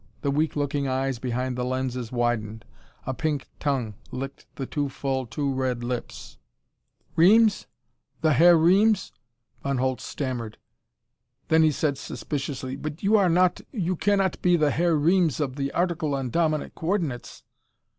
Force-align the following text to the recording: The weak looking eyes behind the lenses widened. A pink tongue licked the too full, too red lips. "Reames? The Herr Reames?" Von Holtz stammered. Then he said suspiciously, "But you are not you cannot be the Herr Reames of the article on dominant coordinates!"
The 0.23 0.31
weak 0.31 0.55
looking 0.55 0.87
eyes 0.87 1.19
behind 1.19 1.55
the 1.55 1.63
lenses 1.63 2.11
widened. 2.11 2.65
A 3.05 3.13
pink 3.13 3.47
tongue 3.59 3.93
licked 4.09 4.47
the 4.55 4.65
too 4.65 4.89
full, 4.89 5.27
too 5.27 5.53
red 5.53 5.83
lips. 5.83 6.39
"Reames? 7.15 7.67
The 8.21 8.33
Herr 8.33 8.57
Reames?" 8.57 9.11
Von 9.61 9.77
Holtz 9.77 10.03
stammered. 10.03 10.57
Then 11.49 11.61
he 11.61 11.69
said 11.71 11.99
suspiciously, 11.99 12.75
"But 12.77 13.03
you 13.03 13.15
are 13.15 13.29
not 13.29 13.61
you 13.71 13.95
cannot 13.95 14.41
be 14.41 14.55
the 14.57 14.71
Herr 14.71 14.95
Reames 14.95 15.39
of 15.39 15.55
the 15.55 15.71
article 15.71 16.15
on 16.15 16.31
dominant 16.31 16.73
coordinates!" 16.73 17.43